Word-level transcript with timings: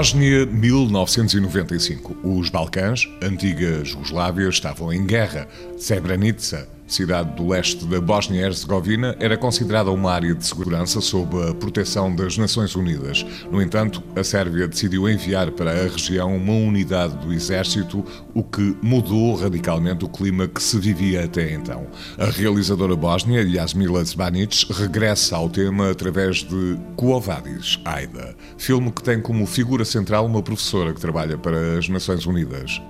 Bósnia, 0.00 0.46
1995. 0.46 2.16
Os 2.22 2.48
Balcãs, 2.48 3.06
antiga 3.20 3.84
Jugoslávia, 3.84 4.48
estavam 4.48 4.90
em 4.90 5.04
guerra. 5.04 5.46
Srebrenica 5.76 6.66
cidade 6.94 7.30
do 7.36 7.48
leste 7.48 7.84
da 7.84 8.00
Bósnia-Herzegovina, 8.00 9.16
era 9.20 9.36
considerada 9.36 9.90
uma 9.92 10.10
área 10.10 10.34
de 10.34 10.44
segurança 10.44 11.00
sob 11.00 11.48
a 11.48 11.54
proteção 11.54 12.14
das 12.14 12.36
Nações 12.36 12.74
Unidas. 12.74 13.24
No 13.50 13.62
entanto, 13.62 14.02
a 14.16 14.24
Sérvia 14.24 14.66
decidiu 14.66 15.08
enviar 15.08 15.52
para 15.52 15.70
a 15.70 15.84
região 15.84 16.36
uma 16.36 16.52
unidade 16.52 17.16
do 17.18 17.32
exército, 17.32 18.04
o 18.34 18.42
que 18.42 18.76
mudou 18.82 19.36
radicalmente 19.36 20.04
o 20.04 20.08
clima 20.08 20.48
que 20.48 20.60
se 20.62 20.78
vivia 20.78 21.24
até 21.24 21.54
então. 21.54 21.86
A 22.18 22.26
realizadora 22.26 22.96
bósnia, 22.96 23.48
Jasmila 23.48 24.02
Zbanic, 24.04 24.66
regressa 24.72 25.36
ao 25.36 25.48
tema 25.48 25.90
através 25.90 26.38
de 26.38 26.76
Kuovadis, 26.96 27.78
Aida, 27.84 28.34
filme 28.58 28.90
que 28.90 29.02
tem 29.02 29.20
como 29.20 29.46
figura 29.46 29.84
central 29.84 30.26
uma 30.26 30.42
professora 30.42 30.92
que 30.92 31.00
trabalha 31.00 31.38
para 31.38 31.78
as 31.78 31.88
Nações 31.88 32.26
Unidas. 32.26 32.82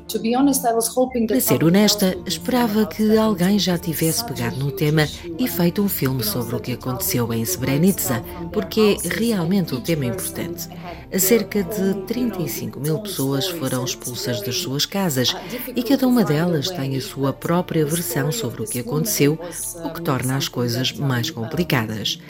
Para 1.29 1.41
ser 1.41 1.65
honesta, 1.65 2.17
esperava 2.27 2.87
que 2.87 3.17
alguém 3.17 3.59
já 3.59 3.77
tivesse 3.77 3.90
tivesse 3.91 4.25
pegado 4.25 4.57
no 4.57 4.71
tema 4.71 5.07
e 5.39 5.49
feito 5.49 5.83
um 5.83 5.89
filme 5.89 6.23
sobre 6.23 6.55
o 6.55 6.61
que 6.61 6.73
aconteceu 6.73 7.33
em 7.33 7.45
Srebrenica, 7.45 8.23
porque 8.53 8.97
é 9.05 9.09
realmente 9.09 9.75
um 9.75 9.81
tema 9.81 10.07
importante. 10.07 10.69
Cerca 11.19 11.63
de 11.65 11.95
35 12.07 12.79
mil 12.79 13.01
pessoas 13.01 13.49
foram 13.49 13.85
expulsas 13.85 14.41
das 14.43 14.57
suas 14.57 14.87
casas 14.87 15.35
e 15.75 15.83
cada 15.83 16.07
uma 16.07 16.25
delas 16.25 16.71
tem 16.71 16.97
a 16.97 17.01
sua 17.01 17.33
própria 17.33 17.85
versão 17.85 18.31
sobre 18.31 18.63
o 18.63 18.65
que 18.65 18.79
aconteceu, 18.79 19.39
o 19.85 19.91
que 19.91 20.03
torna 20.03 20.37
as 20.37 20.49
coisas 20.49 20.93
mais 20.93 21.31
complicadas. 21.31 22.21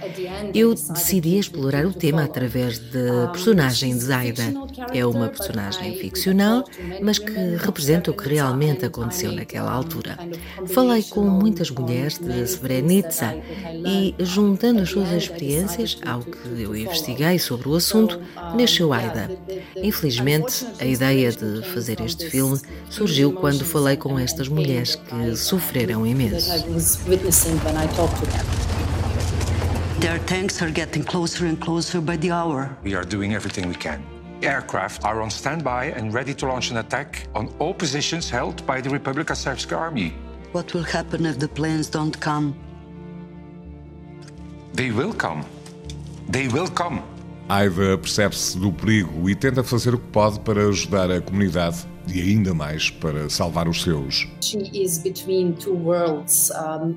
Eu 0.54 0.74
decidi 0.74 1.38
explorar 1.38 1.84
o 1.84 1.92
tema 1.92 2.24
através 2.24 2.78
da 2.78 3.28
personagem 3.28 3.92
de 3.92 4.04
Zaida. 4.04 4.44
É 4.94 5.04
uma 5.04 5.28
personagem 5.28 5.96
ficcional, 5.96 6.64
mas 7.02 7.18
que 7.18 7.32
representa 7.58 8.10
o 8.10 8.14
que 8.14 8.28
realmente 8.28 8.84
aconteceu 8.84 9.32
naquela 9.32 9.72
altura. 9.72 10.18
Falei 10.68 11.02
com 11.02 11.20
muitas 11.50 11.70
mulheres 11.70 12.16
de 12.16 12.46
Srebrenica 12.46 13.34
e, 13.84 14.14
juntando 14.20 14.82
as 14.82 14.90
suas 14.90 15.10
experiências 15.10 15.98
ao 16.06 16.20
que 16.20 16.62
eu 16.62 16.76
investiguei 16.76 17.40
sobre 17.40 17.68
o 17.68 17.74
assunto, 17.74 18.20
nasceu 18.56 18.92
Aida. 18.92 19.28
Infelizmente, 19.76 20.64
a 20.80 20.84
ideia 20.84 21.32
de 21.32 21.62
fazer 21.74 22.00
este 22.00 22.30
filme 22.30 22.60
surgiu 22.88 23.32
quando 23.32 23.64
falei 23.64 23.96
com 23.96 24.16
estas 24.16 24.46
mulheres 24.46 24.94
que 24.94 25.36
sofreram 25.36 26.06
imenso. 26.06 26.64
Their 30.00 30.18
tanks 30.20 30.62
are 30.62 30.72
getting 30.72 31.02
closer 31.02 31.46
and 31.46 31.56
closer 31.56 32.00
by 32.00 32.16
the 32.16 32.30
hour. 32.30 32.70
We 32.82 32.94
are 32.94 33.04
doing 33.04 33.34
everything 33.34 33.66
we 33.66 33.74
can. 33.74 34.00
Aircraft 34.40 35.04
are 35.04 35.20
on 35.20 35.30
standby 35.30 35.92
and 35.94 36.14
ready 36.14 36.32
to 36.32 36.46
launch 36.46 36.70
an 36.70 36.78
attack 36.78 37.26
on 37.34 37.52
all 37.58 37.74
positions 37.74 38.30
held 38.30 38.64
by 38.66 38.80
the 38.80 38.88
Republika 38.88 39.34
Srpska 39.34 39.76
army. 39.76 40.14
What 40.52 40.74
will 40.74 40.82
happen 40.82 41.26
if 41.26 41.38
the 41.38 41.48
planes 41.48 41.88
don't 41.88 42.18
come? 42.18 42.54
They 44.74 44.90
will 44.90 45.14
come. 45.14 45.44
They 46.28 46.48
will 46.48 46.68
come. 46.68 47.02
Aida 47.48 47.98
percebe-se 47.98 48.58
do 48.58 48.72
perigo 48.72 49.28
e 49.28 49.34
tenta 49.34 49.62
fazer 49.62 49.94
o 49.94 49.98
que 49.98 50.06
pode 50.08 50.40
para 50.40 50.68
ajudar 50.68 51.10
a 51.10 51.20
comunidade 51.20 51.86
e 52.12 52.20
ainda 52.20 52.52
mais 52.52 52.90
para 52.90 53.28
salvar 53.28 53.68
os 53.68 53.82
seus. 53.82 54.28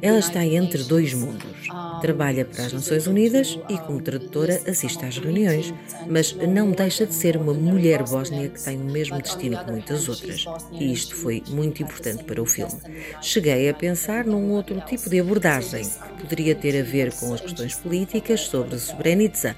Ela 0.02 0.20
está 0.20 0.46
entre 0.46 0.84
dois 0.84 1.14
mundos. 1.14 1.68
Trabalha 2.02 2.46
para 2.46 2.66
as 2.66 2.74
Nações 2.74 3.08
Unidas 3.08 3.60
e, 3.70 3.78
como 3.78 4.02
tradutora, 4.02 4.62
assiste 4.68 5.06
às 5.06 5.18
reuniões, 5.18 5.74
mas 6.08 6.34
não 6.34 6.72
deixa 6.72 7.06
de 7.06 7.14
ser 7.14 7.38
uma 7.38 7.54
mulher 7.54 8.04
bósnia 8.04 8.50
que 8.50 8.62
tem 8.62 8.78
o 8.78 8.86
mesmo 8.86 9.22
destino 9.22 9.64
que 9.64 9.72
muitas 9.72 10.10
outras. 10.10 10.46
E 10.72 10.92
isto 10.92 11.16
foi 11.16 11.44
muito 11.48 11.82
importante 11.84 12.24
para 12.24 12.42
o 12.42 12.46
filme. 12.46 12.74
Cheguei 13.22 13.70
a 13.70 13.74
pensar 13.74 14.26
num 14.26 14.52
outro 14.52 14.82
tipo 14.82 15.10
de 15.10 15.20
abordagem, 15.20 15.84
que 15.84 16.24
poderia 16.24 16.56
ter 16.56 16.80
a 16.80 16.84
ver 16.84 17.14
com 17.14 17.34
as 17.34 17.42
questões 17.42 17.76
políticas 17.76 18.42
sobre 18.42 18.78
Srebrenica, 18.78 19.56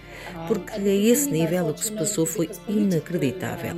porque 0.47 0.73
a 0.73 0.95
esse 0.95 1.29
nível 1.29 1.69
o 1.69 1.73
que 1.73 1.85
se 1.85 1.91
passou 1.91 2.25
foi 2.25 2.49
inacreditável. 2.67 3.75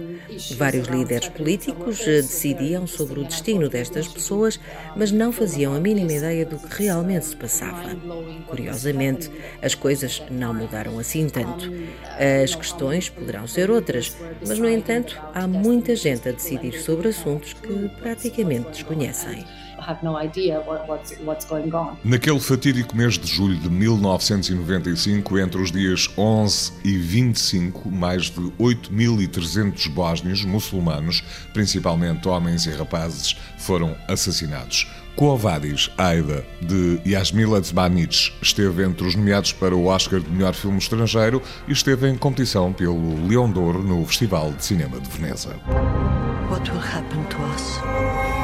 Vários 0.57 0.87
líderes 0.87 1.29
políticos 1.29 1.66
eh, 1.71 2.21
decidiam 2.21 2.85
sobre 2.87 3.19
o 3.19 3.23
destino 3.23 3.69
destas 3.69 4.07
pessoas, 4.07 4.59
mas 4.95 5.11
não 5.11 5.31
faziam 5.31 5.73
a 5.73 5.79
mínima 5.79 6.11
ideia 6.11 6.45
do 6.45 6.57
que 6.57 6.83
realmente 6.83 7.25
se 7.25 7.35
passava. 7.35 7.95
Curiosamente, 8.47 9.31
as 9.61 9.75
coisas 9.75 10.21
não 10.29 10.53
mudaram 10.53 10.99
assim 10.99 11.27
tanto. 11.29 11.71
As 12.43 12.55
questões 12.55 13.09
poderão 13.09 13.47
ser 13.47 13.69
outras, 13.69 14.15
mas, 14.45 14.59
no 14.59 14.69
entanto, 14.69 15.19
há 15.33 15.47
muita 15.47 15.95
gente 15.95 16.27
a 16.29 16.31
decidir 16.31 16.73
sobre 16.81 17.09
assuntos 17.09 17.53
que 17.53 17.89
praticamente 18.01 18.69
desconhecem 18.71 19.45
have 19.87 20.03
no 20.03 20.17
idea 20.17 20.59
what, 20.67 20.87
what's, 20.87 21.17
what's 21.23 21.45
going 21.45 21.73
on. 21.73 21.97
Naquele 22.03 22.39
fatídico 22.39 22.95
mês 22.95 23.17
de 23.17 23.25
julho 23.25 23.55
de 23.55 23.69
1995, 23.69 25.39
entre 25.39 25.61
os 25.61 25.71
dias 25.71 26.09
11 26.17 26.73
e 26.83 26.97
25, 26.97 27.89
mais 27.89 28.25
de 28.25 28.41
8.300 28.59 29.89
bósnios 29.89 30.43
muçulmanos, 30.43 31.23
principalmente 31.53 32.27
homens 32.27 32.65
e 32.65 32.71
rapazes, 32.71 33.37
foram 33.57 33.95
assassinados. 34.07 34.87
Koovadis 35.15 35.89
Aida, 35.97 36.45
de 36.61 37.01
Yasmila 37.03 37.59
Zbanic, 37.59 38.33
esteve 38.39 38.83
entre 38.83 39.07
os 39.07 39.15
nomeados 39.15 39.51
para 39.51 39.75
o 39.75 39.87
Oscar 39.87 40.19
de 40.19 40.29
melhor 40.29 40.53
filme 40.53 40.77
estrangeiro 40.77 41.41
e 41.67 41.71
esteve 41.71 42.07
em 42.07 42.15
competição 42.15 42.71
pelo 42.71 43.27
Leão 43.27 43.49
d'Ouro 43.49 43.81
no 43.81 44.05
Festival 44.05 44.51
de 44.51 44.63
Cinema 44.63 44.99
de 44.99 45.09
Veneza. 45.09 45.55
What 46.51 46.69
will 46.69 46.79
happen 46.79 47.23
to 47.29 47.37
us? 47.55 48.36